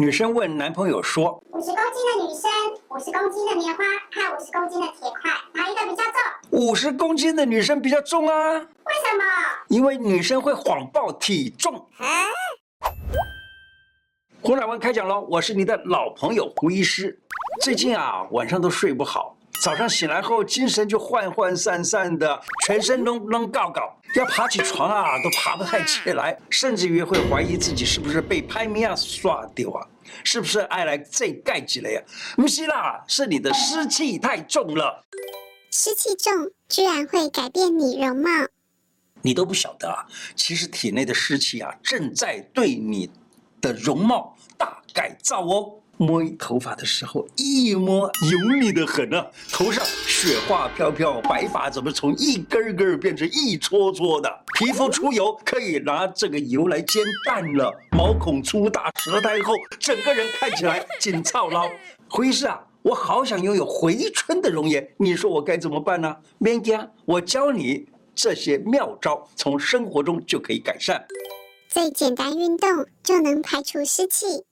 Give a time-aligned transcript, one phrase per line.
[0.00, 1.76] 女生问男朋友说：“五十公斤
[2.08, 2.50] 的女生，
[2.88, 6.12] 五十公斤的棉花和五十公斤的铁块，哪一个比较重？”
[6.58, 8.54] 五十公斤的女生比较重啊。
[8.54, 9.22] 为什么？
[9.68, 11.76] 因为女生会谎报体重。
[11.98, 12.24] 啊？
[14.40, 15.20] 胡乃文开讲喽！
[15.28, 17.20] 我是你的老朋友胡医师。
[17.60, 19.36] 最近啊，晚上都睡不好。
[19.62, 29.86] 早上醒来后，精神就涣涣散散的，全身都抡告告，要爬起床啊，都爬不太起来，甚至于会怀疑自己是不是被拍米啊刷掉啊，
[30.24, 32.02] 是不是爱来这盖几了呀？
[32.36, 35.04] 不是啦，是你的湿气太重了。
[35.70, 38.30] 湿气重居然会改变你容貌？
[39.22, 43.08] 你都不晓得啊，其实体内的湿气啊，正在对你
[43.60, 45.80] 的容貌大改造哦。
[46.00, 49.26] 摸头发的时候，一摸油腻的很啊！
[49.52, 54.44] 头上雪花飘飘，白发怎么从一根根变成一撮撮的？
[54.58, 57.70] 皮肤出油，可以拿这个油来煎蛋了。
[57.90, 61.68] 毛孔粗大，舌苔厚，整个人看起来紧操劳。
[62.08, 66.16] 胡医师啊，我好想拥有回春的容颜，你说我该怎么办呢？
[66.38, 71.06] 免惊，我教你这些妙招，从生活中就可以改善。
[71.68, 74.46] 最简单运动就能排除湿气。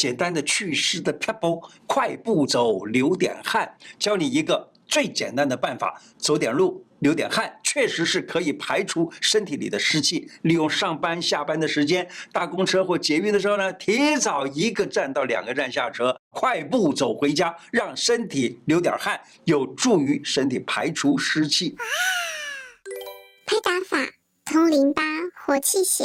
[0.00, 3.70] 简单的祛湿的撇步，快步走，流点汗。
[3.98, 10.26] 教你一个最简单的办法，走点路，流点汗，确实是可以排除身体里的湿气。
[10.40, 21.76] 利用上班下班的时间，搭公车或捷运的时候呢，提早一个站到两个站下车，快步走回家，让身体流点汗，有助于身体排除湿气。
[21.76, 21.84] 啊
[23.44, 23.98] 拍打法，
[24.46, 25.02] 通淋巴，
[25.44, 26.04] 活气血。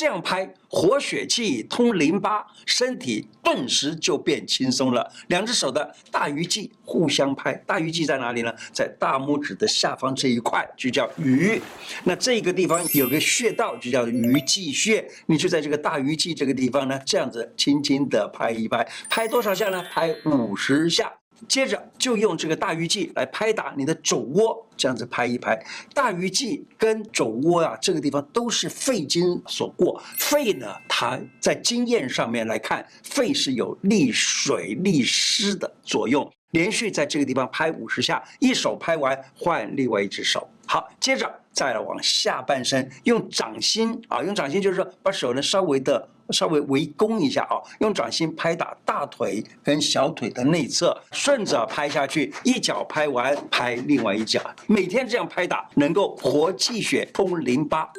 [0.00, 5.12] 这样拍，活血气，通淋巴，身体顿时就变轻松了。
[5.26, 8.50] 两只手的大鱼际互相拍，大鱼际在哪里呢？
[8.72, 11.60] 在大拇指的下方这一块就叫鱼。
[12.04, 15.06] 那这个地方有个穴道，就叫鱼际穴。
[15.26, 19.84] 你就在这个大鱼际这个地方呢，这样子轻轻的拍一拍，拍多少下呢？
[19.92, 21.19] 拍五十下。
[21.48, 25.58] 接着就用这个大鱼际来拍打你的肘窝，这样子拍一拍。
[25.94, 30.02] 大鱼际跟肘窝啊，这个地方都是肺经所过。
[30.18, 36.30] 肺呢，它在经验上面来看，肺是有利水利湿的作用。
[36.52, 40.48] 连续在这个地方拍五十下，一手拍完换另外一只手。
[40.72, 57.90] 好，接着再来往下半身，用掌心啊，用掌心就是说把手呢稍微的稍微围攻一下啊，用掌心拍打大腿跟小腿的内侧，顺着拍下去，一脚拍完拍另外一脚，每天这样拍打能够活气血、通淋巴。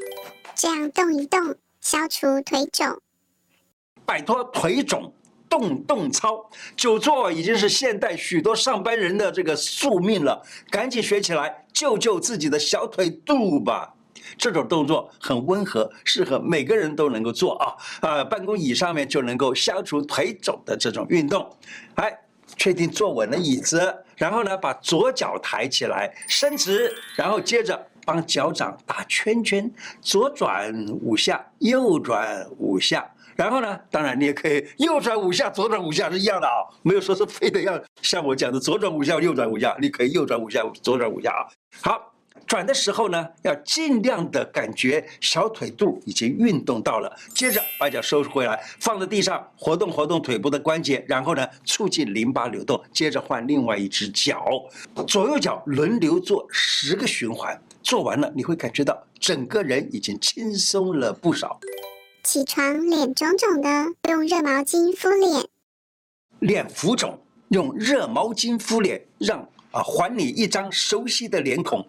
[0.56, 2.98] 这样动一动，消除腿肿，
[4.06, 5.14] 摆脱腿肿。
[5.52, 13.94] 动动操，久坐已经是现代许多上班人的这个宿命了，赶紧学起来，救救自己的小腿肚吧！
[14.38, 17.76] 这种动作很温和，适合每个人都能够做啊！
[18.00, 21.46] 呃，办公椅上面就能够消除腿肿的这种运动。
[21.96, 22.18] 哎，
[22.56, 29.70] 确定坐稳了椅子，然后呢，把左脚抬起来，伸直，然后接着帮脚掌打圈圈，
[30.00, 33.06] 左转五下，右转五下。
[33.42, 41.50] 然后呢，当然你也可以右转五下，左转五下是一样的啊，没有说是非得要像我讲的左转五下，右转五下，你可以右转五下，左转五下啊。
[41.82, 42.14] 好，
[42.46, 54.46] 转的时候呢，要尽量的感觉小腿肚已经运动到了，接着把脚收回来，放在地上，活动活动腿部的关节，然后呢，促进淋巴流动，接着换另外一只脚，
[55.08, 61.60] 左右脚轮流做十个循环，做完了你会感觉到整个人已经轻松了不少。
[62.24, 63.70] 起床脸肿肿的，
[64.10, 65.48] 用热毛巾敷脸。
[66.40, 69.40] 脸浮肿，用热毛巾敷脸，让
[69.72, 71.86] 啊还你一张熟悉的脸孔。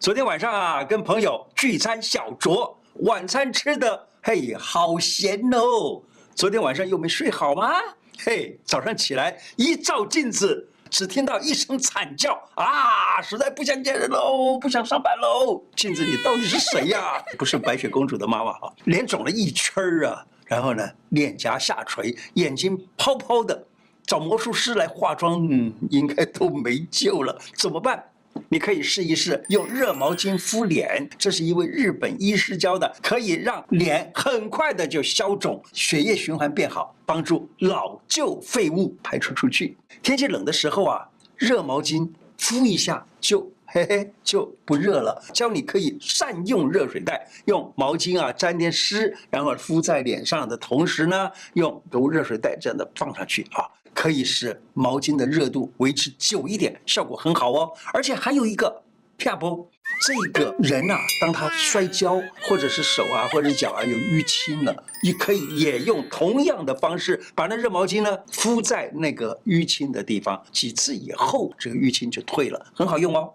[0.00, 6.02] 昨天晚上啊，跟朋友聚餐小酌，晚餐吃的嘿好咸哦。
[6.34, 7.70] 昨天晚上又没睡好吗？
[8.18, 10.68] 嘿，早上起来一照镜子。
[10.90, 13.20] 只听到一声惨叫啊！
[13.22, 15.62] 实在不想见人喽，不想上班喽。
[15.74, 17.22] 镜子里到底是谁呀？
[17.38, 20.24] 不是白雪公主的妈妈哈，脸肿了一圈儿啊。
[20.46, 23.66] 然后呢，脸颊下垂，眼睛泡泡的，
[24.06, 27.36] 找魔术师来化妆，嗯，应该都没救了。
[27.56, 28.04] 怎么办？
[28.48, 39.76] 你可以试一试用热毛巾敷脸，这是一位日本医师教的，可以让脸很快的就消肿，血液循环变好，帮助老旧废物排出出去。
[40.02, 45.22] 天气冷的时候啊，热毛巾敷一下就嘿嘿就不热了。
[45.32, 53.64] 教你可以善用热水袋，用毛巾啊沾点湿，然后敷在脸上的同时呢，用如热水袋这样的放上去啊。
[53.96, 57.72] 可以使毛巾的热度维持久一点，效果很好哦。
[57.94, 58.82] 而且还有一个
[59.16, 59.70] 啪不，
[60.06, 73.32] 这个人啊，当他摔跤或者是手啊或者脚啊有淤青了，你可以也用同样的方式把那热毛巾呢敷在那个淤青的地方，几次以后这个淤青就退了，很好用哦。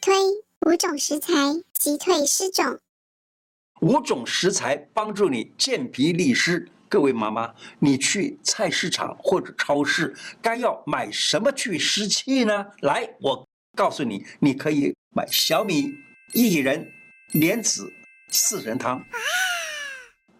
[0.00, 0.14] 推
[0.66, 1.32] 五种食材
[1.74, 2.78] 击退湿肿，
[3.82, 6.70] 五种食材帮助你健脾利湿。
[6.90, 12.66] 各位妈妈，你去菜市场或者超市，该要买什么去湿气呢？
[12.80, 13.46] 来，我
[13.76, 15.94] 告诉你，你可以买小米、
[16.34, 16.84] 薏仁、
[17.30, 17.88] 莲子、
[18.30, 19.00] 四神汤。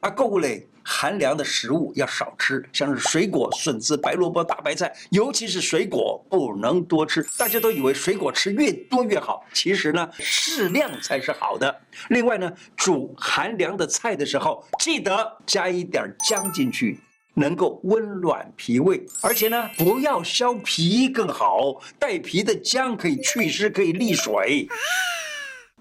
[0.00, 0.66] 啊，购物嘞。
[0.92, 7.24] 寒凉的食物要少吃，像是水果、笋子、白萝卜、大白菜，尤其是水果不能多吃。
[7.38, 11.80] 大家都以为水果吃越多越好，其实呢，适量才是好的。
[12.08, 16.98] 另外呢，煮寒凉的菜的时候，记得加一点姜进去，
[17.34, 19.00] 能够温暖脾胃。
[19.22, 24.68] 而且呢，不要削皮更好，带皮的姜可以祛湿，可以利水。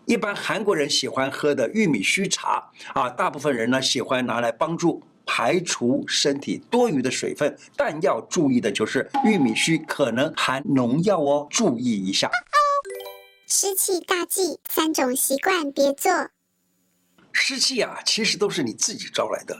[0.09, 12.27] 一般韩国人喜欢喝的玉米须茶啊，大部分人呢喜欢拿来帮助排除身体多余的水分，但要注意的就是玉米须可能含农药哦，注意一下。
[13.47, 16.11] 湿气大忌三种习惯别做。
[17.31, 19.55] 湿气啊，其实都是你自己招来的。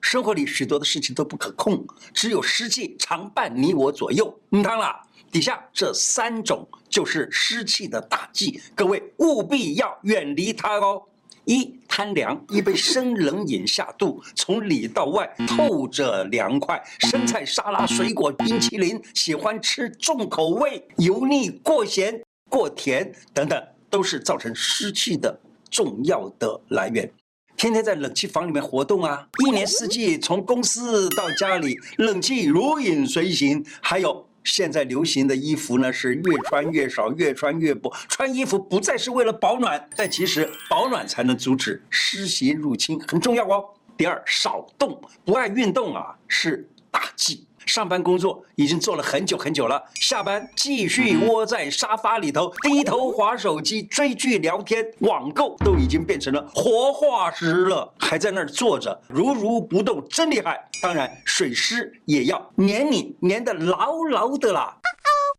[0.00, 1.84] 生活里许多的事情都不可控，
[2.14, 4.32] 只有湿气常伴你我左右。
[4.52, 4.94] 嗯，当然。
[5.30, 11.02] 底下这三种就是湿气的大忌，各位务必要远离它哦。
[11.44, 16.78] 一贪凉，一杯生冷饮下肚，从里到外透着凉快。
[16.98, 25.40] 生菜沙拉、水果冰淇淋，喜欢吃重口味、油腻、过咸、过甜等等，都是造成湿气的
[25.70, 27.10] 重要的来源。
[27.56, 34.27] 天天在冷气房里面活动啊，一年四季从公司到家里，冷气如影随形，还有。
[34.50, 37.92] 现在流行的衣服呢，是越穿越少，越穿越薄。
[38.08, 43.64] 穿衣服不再是为了保暖，但其实保暖才能阻止湿邪入侵，很重要哦。
[43.96, 47.47] 第二，少动，不爱运动啊，是大忌。
[47.68, 60.58] 上班工作已经做了很久很久了，下班继续窝在沙发里头，低头划手机、追剧、聊天、网购，都已经变成了活化石了，还在那儿坐着如如不动，真厉害。
[60.82, 64.74] 当然，水湿也要黏你，黏得牢牢的啦。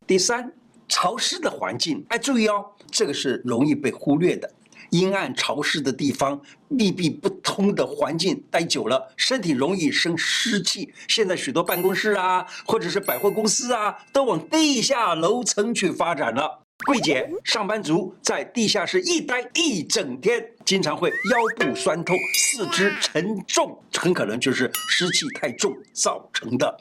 [0.05, 0.53] 第三，
[0.87, 4.47] 潮湿的环境，哎，注意哦，这个是容易被忽略的。
[4.91, 10.93] 阴暗潮湿的地方，密闭不通的环境待久了，身体容易生湿气。
[11.07, 16.63] 现在许多办公室啊，或者是百货公司啊，都往地下楼层去发展了。
[16.85, 26.79] 柜姐、上班族在地下室一待一整天，经常会腰部酸痛、四肢沉重，很可能就是湿气太重造成的。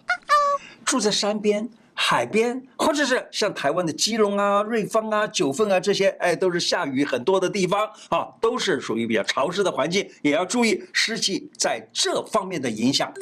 [0.85, 1.69] 住在山边。
[2.01, 13.13] 海边，或者是像台湾的基隆啊、瑞芳啊、九份啊这些，哎，都是下雨很多的地方啊，都是属于比较潮湿的环境，也要注意湿气在这方面的影响。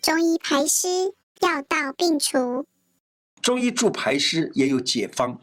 [0.00, 1.06] 中医排湿，
[1.40, 2.64] 药到病除。
[3.42, 5.36] 中医助排湿也有解方，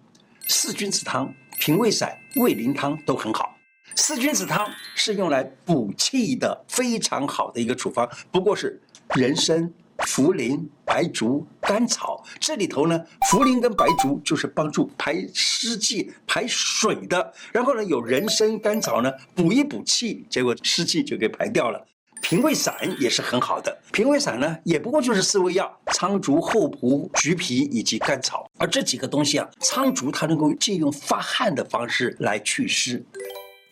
[0.47, 3.53] 四君子汤、平胃散、胃灵汤都很好。
[3.97, 4.65] 四君子汤
[4.95, 8.81] 是用来补气的，非常好的一个处方，不过是
[9.13, 9.69] 人参。
[9.97, 12.97] 茯苓、白术、甘草，这里头呢，
[13.29, 17.33] 茯苓跟白术就是帮助排湿气、排水的。
[17.51, 21.85] 然后呢，有人参、甘草呢，补一补气，结果湿气就给排掉了。
[22.19, 28.49] 平胃散也是很好的，平胃散呢，也不过就是四味药：苍术、厚朴、橘皮以及甘草。
[28.57, 33.05] 而这几个东西啊，苍术它能够借用发汗的方式来祛湿。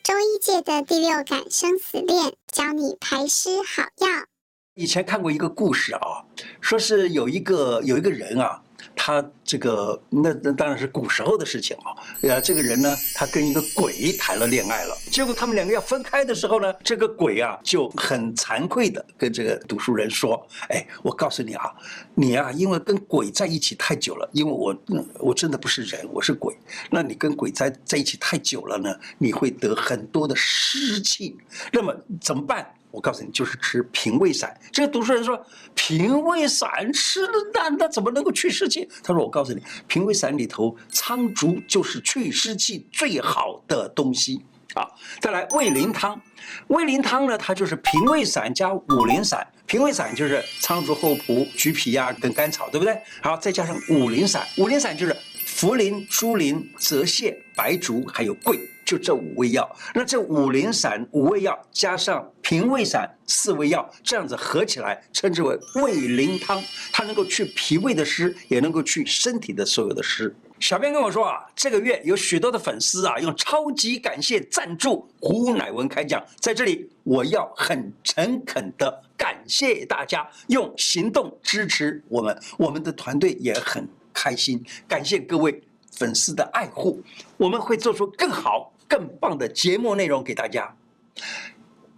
[0.04, 4.35] 中医界的第六感生死恋，教你排湿好药。
[4.76, 6.22] 以前看过一个故事啊，
[6.60, 8.62] 说是有一个有一个人啊，
[8.94, 11.96] 他这个那那当然是古时候的事情啊。
[12.22, 21.74] 呃，这个人呢，他跟一个鬼谈了恋爱了，结果他们两个要分开的时候呢，这个鬼啊就很惭愧的跟这个读书人说：“哎，我告诉你啊，
[22.14, 24.76] 你啊，因为跟鬼在一起太久了，因为我
[25.20, 26.54] 我真的不是人，我是鬼。
[26.92, 31.38] 那你跟鬼在在一起太久了呢，你会得很多的湿气。
[31.72, 34.58] 那么怎么办？”我告诉你，就是吃平胃散。
[34.72, 35.38] 这个读书人说
[35.76, 44.42] ：“平胃散吃了，那那怎么能够去湿气？”他说：“我告诉你，平胃散里头苍术就是去湿气最好的东西
[44.76, 44.88] 啊。”
[45.20, 46.20] 再来胃灵汤，
[46.68, 49.46] 胃灵汤呢，它就是平胃散加五苓散。
[49.66, 52.98] 平胃散就是苍术、厚朴、橘皮呀、跟甘草，对不对？
[53.22, 55.14] 好，再加上五苓散，五苓散就是
[55.46, 58.58] 茯苓、猪苓、泽泻、白术，还有桂。
[58.86, 70.32] 就这五味药，那这五苓散五味药加上平胃散四味药，这样子合起来称之为胃灵汤，它能够去脾胃的湿，也能够去身体的所有的湿。
[70.60, 85.60] 小编跟我说啊，这个月有许多的粉丝啊，用超级感谢赞助胡乃文开讲，在这里我要很诚恳的感谢大家用行动支持我们，我们的团队也很开心，感谢各位
[85.94, 87.02] 粉丝的爱护，
[87.38, 90.72] 我们会做出更好、更棒的节目内容给大家。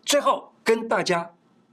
[0.08, 1.30] 最后跟大家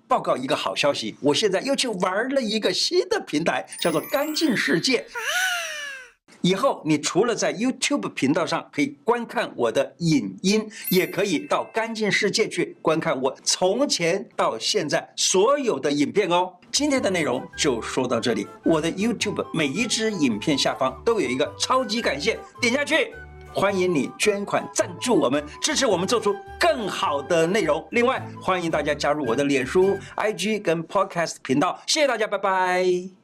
[0.09, 5.07] 报告一个好消息，我现在又去玩了一个新的平台，叫做“干净世界”。
[6.43, 16.53] 以后你除了在 YouTube 频道上可以观看我的影音，也可以到干净世界去观看我从前到现在所有的影片哦。
[16.73, 23.15] 今天的内容就说到这里，我的 YouTube 每一支影片下方都有一个超级感谢，点下去，
[23.55, 27.87] 欢迎你捐款赞助我们，支持我们做出更好的内容。
[27.93, 33.24] 另外，欢迎大家加入我的脸书、IG 跟 Podcast 频道，谢谢大家，拜拜。